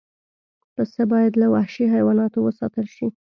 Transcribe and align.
پسه 0.75 1.01
باید 1.11 1.33
له 1.41 1.47
وحشي 1.55 1.85
حیواناتو 1.93 2.39
وساتل 2.43 2.85
شي. 2.95 3.07